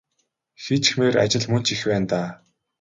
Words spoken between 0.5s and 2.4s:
Хийчихмээр ажил мөн ч их байна даа.